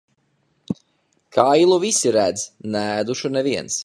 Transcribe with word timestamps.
Kailu 1.37 1.77
visi 1.83 2.13
redz, 2.17 2.47
neēdušu 2.77 3.33
neviens. 3.39 3.77